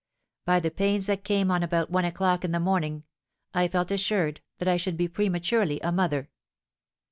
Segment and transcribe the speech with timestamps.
[0.45, 3.03] By the pains that came on about one o'clock in the morning,
[3.53, 6.31] I felt assured that I should be prematurely a mother."